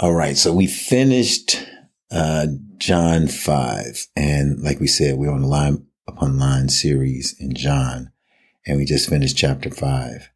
[0.00, 0.36] All right.
[0.36, 1.66] So we finished
[2.12, 4.06] uh, John 5.
[4.14, 8.12] And like we said, we're on the line upon line series in John.
[8.64, 10.30] And we just finished chapter 5.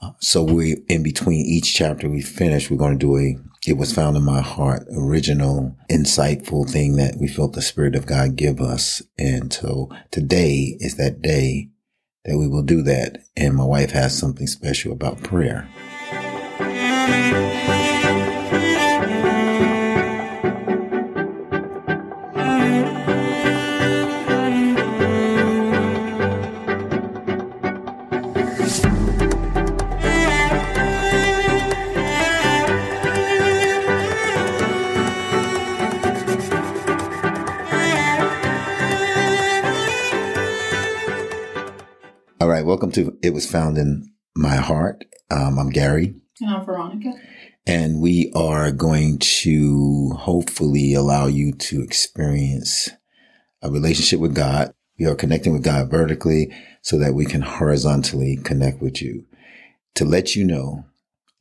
[0.00, 3.36] Uh, so we, in between each chapter we finish, we're going to do a,
[3.66, 8.06] it was found in my heart, original, insightful thing that we felt the Spirit of
[8.06, 9.02] God give us.
[9.18, 11.70] And so today is that day
[12.24, 13.24] that we will do that.
[13.36, 15.68] And my wife has something special about prayer.
[42.96, 45.04] To It Was Found in My Heart.
[45.30, 46.14] Um, I'm Gary.
[46.40, 47.12] And I'm Veronica.
[47.66, 52.88] And we are going to hopefully allow you to experience
[53.60, 54.72] a relationship with God.
[54.98, 59.26] We are connecting with God vertically so that we can horizontally connect with you
[59.94, 60.86] to let you know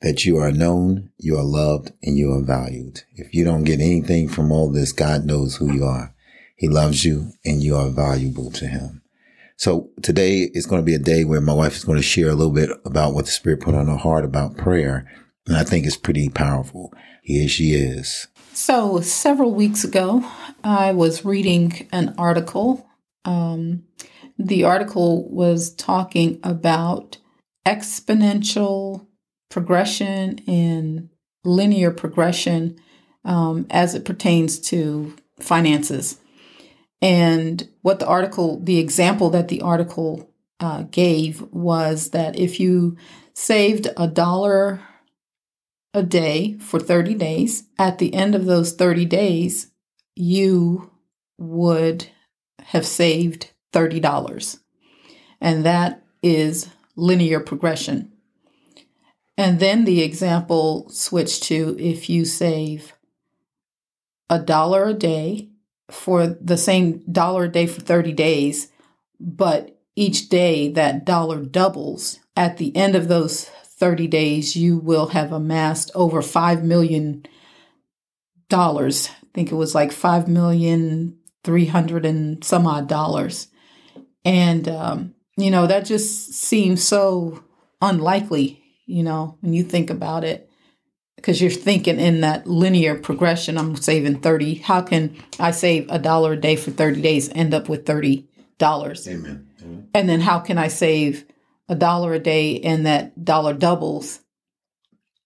[0.01, 3.03] that you are known, you are loved, and you are valued.
[3.13, 6.13] If you don't get anything from all this, God knows who you are.
[6.57, 9.03] He loves you and you are valuable to him.
[9.57, 12.29] So today is going to be a day where my wife is going to share
[12.29, 15.09] a little bit about what the Spirit put on her heart about prayer.
[15.47, 16.93] And I think it's pretty powerful.
[17.23, 18.27] Here she is.
[18.53, 20.25] So, several weeks ago,
[20.63, 22.87] I was reading an article.
[23.23, 23.83] Um,
[24.37, 27.17] the article was talking about
[27.65, 29.07] exponential
[29.49, 31.09] progression and
[31.43, 32.77] linear progression
[33.23, 36.17] um, as it pertains to finances.
[37.01, 40.29] And what the article, the example that the article
[40.59, 42.97] uh, gave was that if you
[43.33, 44.81] saved a dollar
[45.93, 49.71] a day for 30 days, at the end of those 30 days,
[50.15, 50.91] you
[51.37, 52.07] would
[52.59, 54.59] have saved $30.
[55.41, 58.11] And that is linear progression.
[59.37, 62.93] And then the example switched to if you save
[64.29, 65.49] a dollar a day
[65.89, 68.71] for the same dollar a day for 30 days,
[69.19, 72.19] but each day that dollar doubles.
[72.35, 77.23] At the end of those 30 days, you will have amassed over $5 million.
[78.51, 78.91] I
[79.33, 83.47] think it was like $5 million, 300 and some odd dollars.
[84.23, 87.43] And, um, you know, that just seems so
[87.81, 90.49] unlikely, you know, when you think about it
[91.15, 95.99] because you're thinking in that linear progression i'm saving 30 how can i save a
[95.99, 98.25] dollar a day for 30 days end up with $30
[98.61, 99.47] Amen.
[99.61, 99.89] Amen.
[99.93, 101.25] and then how can i save
[101.67, 104.19] a dollar a day and that dollar doubles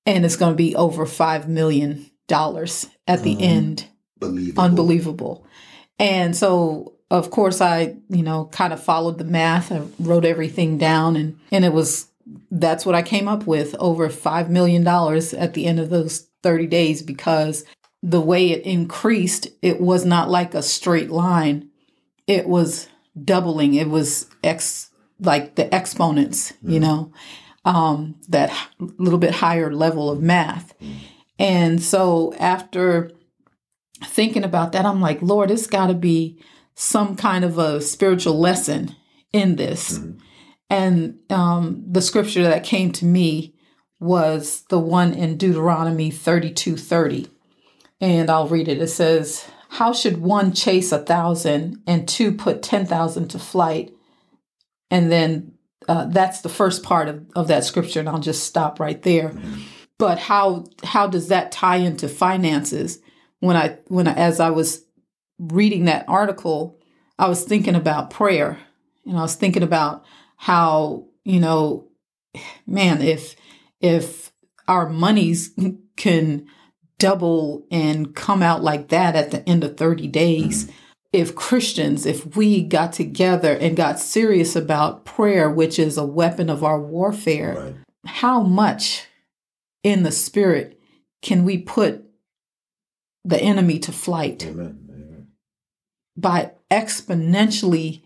[0.06, 3.42] and it's going to be over $5 million at the mm-hmm.
[3.42, 3.88] end
[4.20, 4.64] Believable.
[4.64, 5.48] unbelievable
[5.98, 10.78] and so of course i you know kind of followed the math i wrote everything
[10.78, 12.09] down and and it was
[12.52, 16.68] that's what I came up with over $5 million at the end of those 30
[16.68, 17.66] days because
[18.02, 21.70] the way it increased, it was not like a straight line.
[22.28, 22.88] It was
[23.22, 23.74] doubling.
[23.74, 26.74] It was X, like the exponents, mm.
[26.74, 27.12] you know,
[27.66, 30.78] um, that little bit higher level of math.
[30.80, 30.94] Mm.
[31.40, 33.12] And so after
[34.04, 36.42] thinking about that, I'm like, Lord, it's got to be
[36.76, 38.96] some kind of a spiritual lesson
[39.34, 40.00] in this.
[40.00, 40.20] Mm.
[40.70, 43.56] And um, the scripture that came to me
[44.00, 47.30] was the one in Deuteronomy 32 30.
[48.02, 48.82] And I'll read it.
[48.82, 53.94] It says, How should one chase a thousand and two put 10,000 to flight?
[54.92, 55.54] And then
[55.88, 59.34] uh, that's the first part of, of that scripture, and I'll just stop right there.
[59.98, 63.00] But how how does that tie into finances?
[63.40, 64.86] When I when I, as I was
[65.40, 66.80] reading that article,
[67.18, 68.60] I was thinking about prayer,
[69.06, 70.06] and I was thinking about
[70.42, 71.90] how, you know,
[72.66, 73.36] man, if
[73.82, 74.32] if
[74.70, 75.54] our monies
[75.98, 76.48] can
[76.98, 80.74] double and come out like that at the end of 30 days, mm-hmm.
[81.12, 86.50] if Christians, if we got together and got serious about prayer, which is a weapon
[86.50, 87.76] of our warfare, right.
[88.06, 89.08] how much
[89.84, 90.80] in the spirit
[91.22, 92.06] can we put
[93.26, 94.88] the enemy to flight Amen.
[94.90, 95.28] Amen.
[96.16, 98.04] by exponentially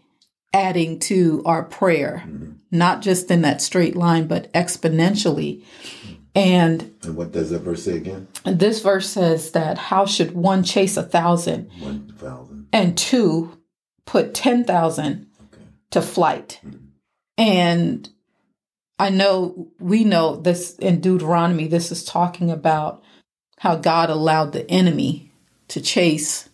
[0.53, 2.51] adding to our prayer, mm-hmm.
[2.71, 5.63] not just in that straight line, but exponentially.
[6.35, 8.27] And, and what does that verse say again?
[8.43, 13.57] This verse says that how should one chase a thousand, one thousand, and two
[14.05, 15.63] put ten thousand okay.
[15.91, 16.59] to flight?
[16.65, 16.77] Mm-hmm.
[17.37, 18.09] And
[18.99, 21.67] I know we know this in Deuteronomy.
[21.67, 23.03] This is talking about
[23.59, 25.31] how God allowed the enemy
[25.69, 26.49] to chase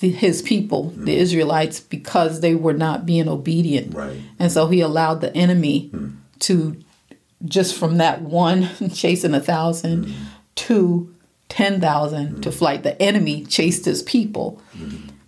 [0.00, 1.04] the, his people, mm.
[1.04, 3.94] the Israelites, because they were not being obedient.
[3.94, 4.18] Right.
[4.38, 6.16] And so he allowed the enemy mm.
[6.40, 6.76] to
[7.44, 10.14] just from that one chasing a thousand mm.
[10.56, 11.14] to
[11.48, 12.82] 10,000 to flight.
[12.82, 14.60] The enemy chased his people.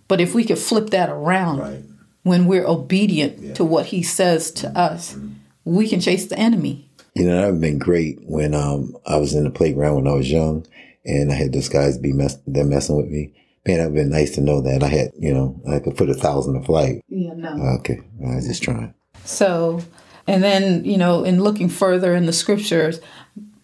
[0.07, 1.83] But if we could flip that around, right.
[2.23, 3.53] when we're obedient yeah.
[3.53, 5.15] to what he says to us,
[5.63, 6.89] we can chase the enemy.
[7.13, 10.07] You know, that would have been great when um, I was in the playground when
[10.07, 10.65] I was young
[11.05, 13.33] and I had those guys be mess them messing with me.
[13.65, 16.09] Man, it'd have been nice to know that I had, you know, I could put
[16.09, 17.03] a thousand to flight.
[17.09, 17.77] Yeah, no.
[17.79, 18.01] Okay.
[18.25, 18.93] I was just trying.
[19.25, 19.81] So,
[20.27, 23.01] and then, you know, in looking further in the scriptures,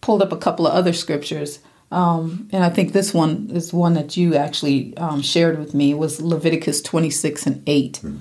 [0.01, 1.59] pulled up a couple of other scriptures.
[1.91, 5.93] Um, and I think this one is one that you actually um, shared with me
[5.93, 7.93] was Leviticus 26 and 8.
[8.03, 8.17] Mm-hmm.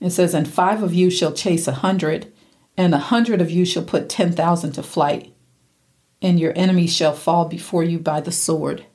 [0.00, 2.32] It says, And five of you shall chase a hundred,
[2.76, 5.34] and a hundred of you shall put 10,000 to flight,
[6.20, 8.86] and your enemy shall fall before you by the sword.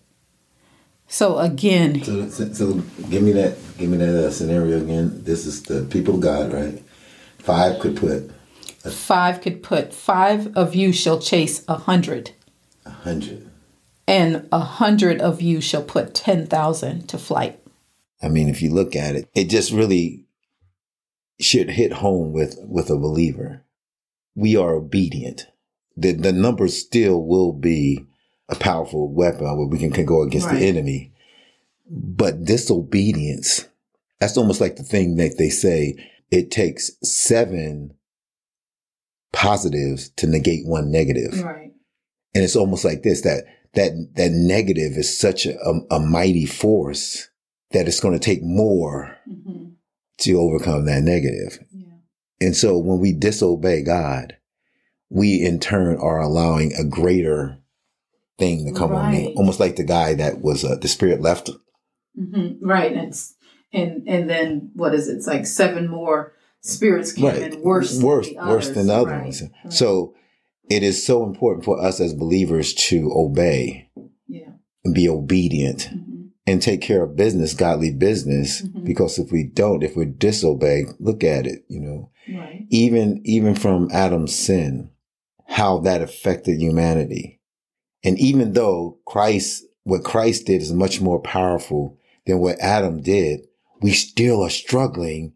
[1.12, 2.74] So again, so, so, so
[3.10, 5.26] give me that, give me that uh, scenario again.
[5.26, 6.82] This is the people of God, right?
[7.38, 8.32] Five could put.
[8.86, 9.94] A, five could put.
[9.94, 12.32] Five of you shall chase a hundred.
[12.86, 13.52] A hundred.
[14.08, 17.60] And a hundred of you shall put ten thousand to flight.
[18.24, 20.24] I mean, if you look at it, it just really
[21.42, 23.66] should hit home with with a believer.
[24.34, 25.48] We are obedient.
[25.98, 28.06] The the numbers still will be
[28.52, 30.60] a powerful weapon where we can, can go against right.
[30.60, 31.14] the enemy.
[31.90, 33.68] But disobedience,
[34.20, 35.96] that's almost like the thing that they say
[36.30, 37.94] it takes seven
[39.34, 41.42] positives to negate one negative.
[41.42, 41.72] Right.
[42.34, 45.58] And it's almost like this that that that negative is such a,
[45.90, 47.30] a mighty force
[47.72, 49.70] that it's going to take more mm-hmm.
[50.20, 51.60] to overcome that negative.
[51.72, 51.86] Yeah.
[52.42, 54.38] And so when we disobey God,
[55.10, 57.61] we in turn are allowing a greater
[58.42, 59.06] thing to come right.
[59.06, 59.34] on me.
[59.38, 61.50] Almost like the guy that was uh, the spirit left.
[62.20, 62.68] Mm-hmm.
[62.68, 62.92] Right.
[62.92, 63.36] And, it's,
[63.72, 65.18] and and then what is it?
[65.18, 67.54] It's like seven more spirits came right.
[67.54, 69.24] in worse, worse, than worse than the other right.
[69.24, 69.42] ones.
[69.42, 69.74] Right.
[69.74, 70.16] So
[70.70, 73.90] it is so important for us as believers to obey,
[74.28, 74.54] yeah,
[74.84, 75.90] and be obedient.
[75.92, 76.18] Mm-hmm.
[76.48, 78.84] And take care of business, godly business, mm-hmm.
[78.84, 82.66] because if we don't, if we disobey, look at it, you know, right.
[82.72, 84.90] even, even from Adam's sin,
[85.48, 87.41] how that affected humanity
[88.04, 93.42] and even though Christ, what Christ did is much more powerful than what Adam did,
[93.82, 95.34] we still are struggling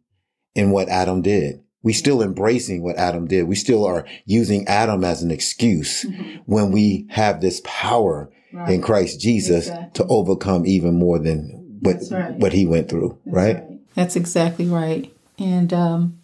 [0.54, 1.62] in what Adam did.
[1.84, 3.44] We still embracing what Adam did.
[3.44, 6.38] We still are using Adam as an excuse mm-hmm.
[6.46, 8.72] when we have this power right.
[8.72, 9.92] in Christ Jesus exactly.
[9.94, 12.34] to overcome even more than what right.
[12.36, 13.20] what he went through.
[13.26, 13.56] Right?
[13.58, 13.64] right?
[13.94, 15.14] That's exactly right.
[15.38, 16.20] And um,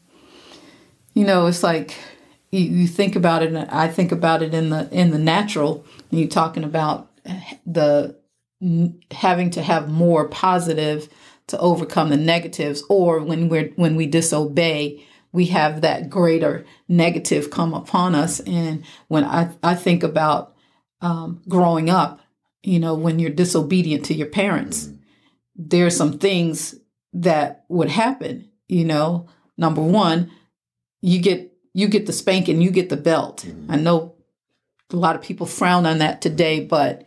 [1.13, 1.95] you know, it's like
[2.51, 5.85] you, you think about it, and I think about it in the in the natural.
[6.09, 7.09] You're talking about
[7.65, 8.17] the
[9.11, 11.09] having to have more positive
[11.47, 17.49] to overcome the negatives, or when we're when we disobey, we have that greater negative
[17.49, 18.41] come upon us.
[18.41, 20.53] And when I I think about
[20.99, 22.19] um, growing up,
[22.63, 24.89] you know, when you're disobedient to your parents,
[25.55, 26.75] there are some things
[27.13, 28.49] that would happen.
[28.67, 29.27] You know,
[29.57, 30.31] number one,
[31.01, 33.45] you get you get the spanking, you get the belt.
[33.47, 33.71] Mm-hmm.
[33.71, 34.15] I know
[34.91, 37.05] a lot of people frown on that today, but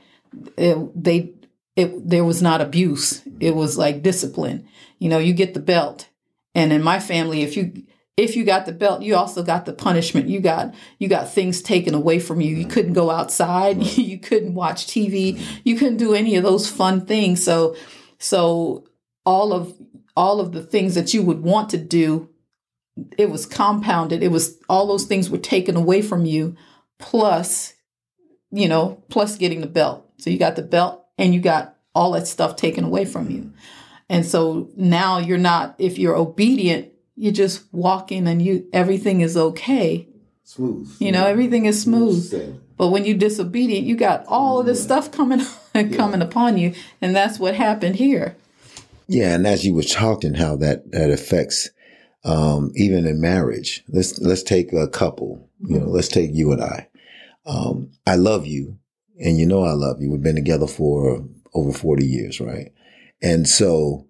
[0.57, 1.33] it, they
[1.77, 3.21] it there was not abuse.
[3.21, 3.39] Mm-hmm.
[3.41, 4.69] It was like discipline.
[4.99, 6.09] You know, you get the belt.
[6.55, 7.85] And in my family, if you
[8.17, 10.29] if you got the belt, you also got the punishment.
[10.29, 12.55] You got you got things taken away from you.
[12.55, 12.71] You mm-hmm.
[12.71, 13.83] couldn't go outside.
[13.97, 15.35] you couldn't watch TV.
[15.35, 15.57] Mm-hmm.
[15.65, 17.45] You couldn't do any of those fun things.
[17.45, 17.77] So
[18.19, 18.85] so
[19.27, 19.75] all of
[20.17, 22.31] all of the things that you would want to do
[23.19, 24.23] it was compounded.
[24.23, 26.57] It was all those things were taken away from you,
[26.99, 27.75] plus,
[28.51, 30.09] you know, plus getting the belt.
[30.19, 33.53] So you got the belt and you got all that stuff taken away from you.
[34.09, 39.21] And so now you're not, if you're obedient, you just walk in and you everything
[39.21, 40.09] is okay.
[40.45, 40.87] Smooth.
[40.87, 40.97] smooth.
[41.01, 42.23] You know, everything is smooth.
[42.23, 45.41] smooth but when you disobedient, you got all of this stuff coming
[45.75, 46.27] coming yeah.
[46.27, 48.37] upon you, and that's what happened here.
[49.07, 51.71] Yeah, and as you were talking, how that that affects
[52.25, 53.85] um, even in marriage.
[53.89, 55.49] Let's let's take a couple.
[55.61, 56.89] You know, let's take you and I.
[57.47, 58.79] Um, I love you,
[59.19, 60.11] and you know I love you.
[60.11, 62.73] We've been together for over forty years, right?
[63.23, 64.07] And so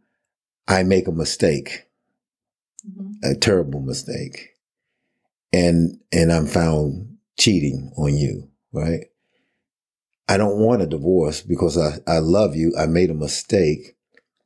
[0.67, 1.87] I make a mistake,
[2.89, 3.13] mm-hmm.
[3.23, 4.51] a terrible mistake,
[5.53, 9.07] and and I'm found cheating on you, right?
[10.29, 12.73] I don't want a divorce because I, I love you.
[12.79, 13.97] I made a mistake.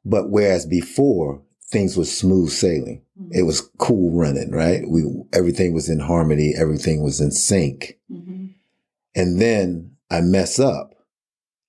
[0.05, 4.83] But whereas before things was smooth sailing, it was cool running, right?
[4.89, 6.55] We, everything was in harmony.
[6.57, 7.99] Everything was in sync.
[8.11, 8.47] Mm-hmm.
[9.15, 10.95] And then I mess up.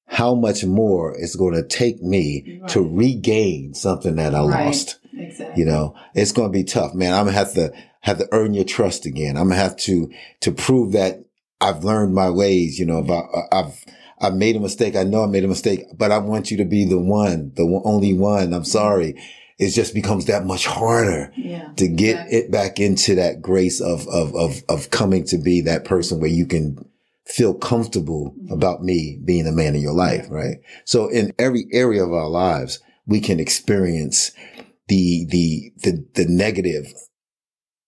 [0.10, 2.70] how much more it's going to take me right.
[2.72, 4.66] to regain something that I right.
[4.66, 5.00] lost.
[5.14, 5.62] Exactly.
[5.62, 7.14] You know, it's going to be tough, man.
[7.14, 9.38] I'm gonna have to have to earn your trust again.
[9.38, 11.24] I'm gonna have to to prove that
[11.62, 12.80] I've learned my ways.
[12.80, 13.86] You know, about uh, I've
[14.20, 14.96] I've made a mistake.
[14.96, 17.82] I know I made a mistake, but I want you to be the one, the
[17.86, 18.54] only one.
[18.54, 19.22] I'm sorry.
[19.60, 22.38] It just becomes that much harder yeah, to get exactly.
[22.38, 26.30] it back into that grace of, of, of, of coming to be that person where
[26.30, 26.90] you can
[27.26, 28.54] feel comfortable mm-hmm.
[28.54, 30.58] about me being a man in your life, right?
[30.86, 34.32] So in every area of our lives, we can experience
[34.88, 36.94] the, the, the, the negative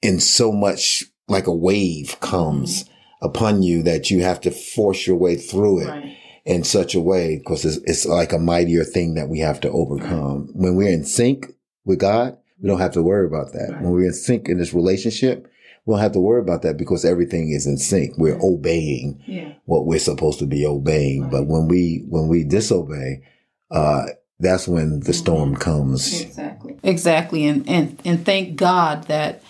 [0.01, 3.25] in so much like a wave comes mm-hmm.
[3.27, 5.87] upon you that you have to force your way through it.
[5.87, 9.59] Right in such a way because it's, it's, like a mightier thing that we have
[9.61, 10.49] to overcome.
[10.53, 11.45] When we're in sync
[11.85, 13.69] with God, we don't have to worry about that.
[13.71, 13.81] Right.
[13.81, 15.51] When we're in sync in this relationship,
[15.85, 18.17] we don't have to worry about that because everything is in sync.
[18.17, 18.43] We're right.
[18.43, 19.53] obeying yeah.
[19.65, 21.23] what we're supposed to be obeying.
[21.23, 21.31] Right.
[21.31, 23.23] But when we when we disobey,
[23.71, 24.05] uh,
[24.39, 25.61] that's when the storm mm-hmm.
[25.61, 26.21] comes.
[26.21, 26.79] Exactly.
[26.83, 27.45] Exactly.
[27.45, 29.41] And and and thank God that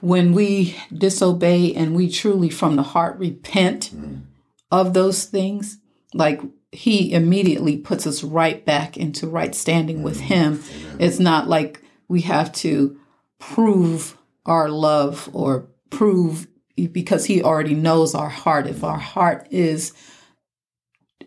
[0.00, 4.22] when we disobey and we truly from the heart repent mm
[4.70, 5.78] of those things,
[6.12, 10.62] like he immediately puts us right back into right standing with him.
[10.98, 12.98] It's not like we have to
[13.38, 16.46] prove our love or prove
[16.92, 18.66] because he already knows our heart.
[18.66, 19.92] If our heart is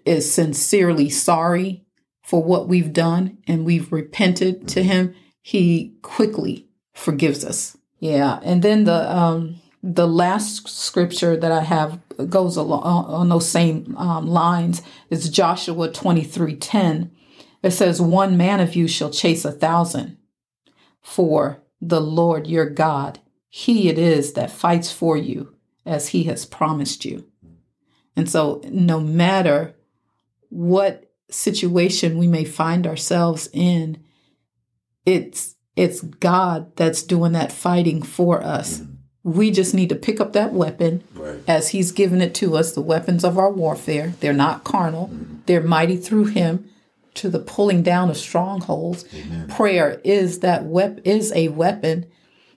[0.05, 1.85] is sincerely sorry
[2.23, 7.77] for what we've done and we've repented to him, he quickly forgives us.
[7.99, 8.39] Yeah.
[8.43, 11.99] And then the um the last scripture that I have
[12.29, 17.11] goes along on those same um, lines is Joshua 23 10.
[17.63, 20.17] It says, One man of you shall chase a thousand,
[21.01, 26.45] for the Lord your God, he it is that fights for you as he has
[26.45, 27.25] promised you.
[28.15, 29.75] And so, no matter
[30.49, 34.03] what situation we may find ourselves in,
[35.05, 38.81] it's it's God that's doing that fighting for us.
[39.23, 41.39] We just need to pick up that weapon right.
[41.47, 44.13] as He's given it to us, the weapons of our warfare.
[44.19, 45.35] They're not carnal, mm-hmm.
[45.45, 46.69] they're mighty through Him
[47.15, 49.05] to the pulling down of strongholds.
[49.13, 49.47] Amen.
[49.47, 52.07] Prayer is that wep- is a weapon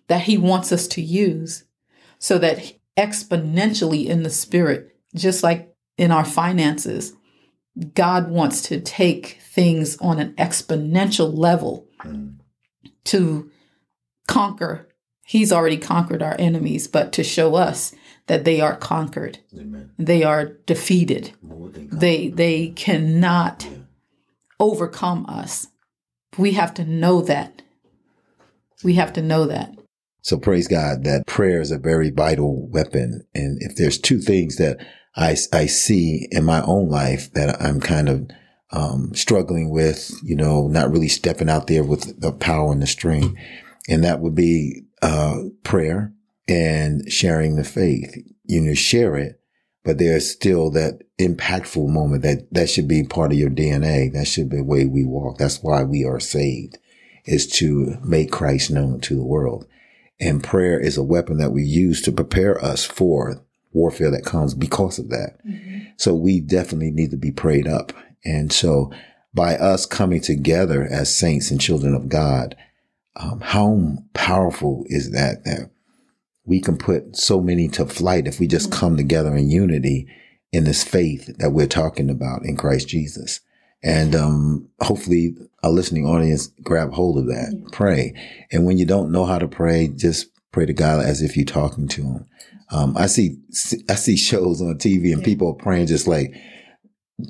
[0.08, 1.64] that He wants us to use
[2.18, 7.12] so that exponentially in the spirit, just like in our finances,
[7.94, 12.36] God wants to take things on an exponential level mm.
[13.04, 13.50] to
[14.26, 14.88] conquer
[15.24, 17.94] He's already conquered our enemies, but to show us
[18.26, 19.38] that they are conquered.
[19.58, 19.90] Amen.
[19.98, 21.32] They are defeated.
[21.42, 23.78] They they cannot yeah.
[24.60, 25.68] overcome us.
[26.38, 27.62] We have to know that.
[28.82, 29.74] We have to know that.
[30.22, 33.26] So praise God that prayer is a very vital weapon.
[33.34, 34.78] And if there's two things that
[35.16, 38.30] I, I see in my own life that I'm kind of
[38.72, 42.86] um, struggling with, you know, not really stepping out there with the power and the
[42.86, 43.38] strength.
[43.88, 46.12] And that would be uh, prayer
[46.48, 48.16] and sharing the faith.
[48.44, 49.40] You know, share it,
[49.84, 54.12] but there's still that impactful moment that that should be part of your DNA.
[54.12, 55.38] That should be the way we walk.
[55.38, 56.78] That's why we are saved
[57.24, 59.66] is to make Christ known to the world.
[60.20, 63.42] And prayer is a weapon that we use to prepare us for
[63.72, 65.38] warfare that comes because of that.
[65.46, 65.80] Mm-hmm.
[65.96, 67.92] So we definitely need to be prayed up.
[68.24, 68.92] And so
[69.34, 72.56] by us coming together as saints and children of God,
[73.16, 75.70] um, how powerful is that that
[76.44, 78.80] we can put so many to flight if we just mm-hmm.
[78.80, 80.06] come together in unity
[80.52, 83.40] in this faith that we're talking about in Christ Jesus.
[83.82, 87.68] And um, hopefully, a listening audience grab hold of that.
[87.72, 88.14] Pray,
[88.50, 91.44] and when you don't know how to pray, just pray to God as if you're
[91.44, 92.26] talking to Him.
[92.70, 93.36] Um, I see
[93.90, 96.34] I see shows on TV and people are praying just like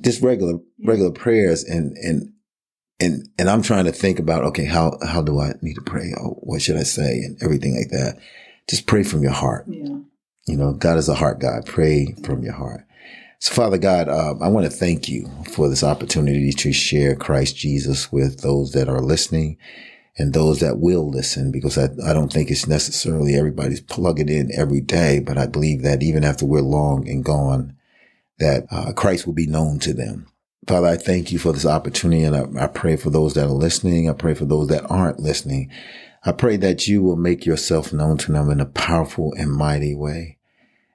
[0.02, 2.32] just regular regular prayers, and and
[3.00, 6.12] and and I'm trying to think about okay, how how do I need to pray?
[6.16, 7.18] Or what should I say?
[7.18, 8.18] And everything like that.
[8.68, 9.66] Just pray from your heart.
[9.68, 9.98] Yeah.
[10.46, 11.66] You know, God is a heart God.
[11.66, 12.86] Pray from your heart.
[13.40, 17.56] So, Father God, uh, I want to thank you for this opportunity to share Christ
[17.56, 19.58] Jesus with those that are listening
[20.16, 24.50] and those that will listen, because I, I don't think it's necessarily everybody's plugging in
[24.56, 27.76] every day, but I believe that even after we're long and gone,
[28.38, 30.26] that uh, Christ will be known to them.
[30.66, 33.48] Father, I thank you for this opportunity and I, I, pray for those that are
[33.48, 34.08] listening.
[34.08, 35.70] I pray for those that aren't listening.
[36.24, 39.94] I pray that you will make yourself known to them in a powerful and mighty
[39.94, 40.38] way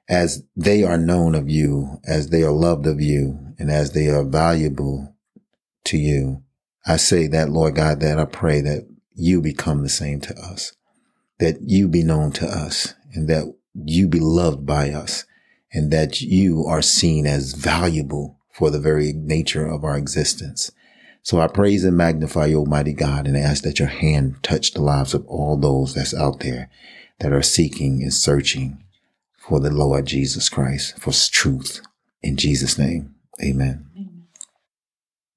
[0.08, 4.08] as they are known of you, as they are loved of you, and as they
[4.08, 5.14] are valuable
[5.84, 6.42] to you.
[6.84, 10.72] I say that, Lord God, that I pray that you become the same to us,
[11.38, 15.26] that you be known to us and that you be loved by us
[15.72, 20.70] and that you are seen as valuable for the very nature of our existence.
[21.22, 24.82] So I praise and magnify you, Almighty God, and ask that your hand touch the
[24.82, 26.68] lives of all those that's out there
[27.20, 28.84] that are seeking and searching
[29.38, 31.80] for the Lord Jesus Christ, for truth.
[32.22, 33.86] In Jesus' name, amen.
[33.96, 34.26] amen.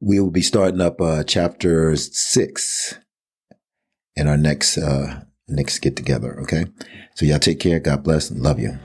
[0.01, 2.99] We will be starting up uh, chapter six
[4.17, 6.41] in our next uh, next get together.
[6.41, 6.65] Okay,
[7.15, 7.79] so y'all take care.
[7.79, 8.29] God bless.
[8.29, 8.77] And love you.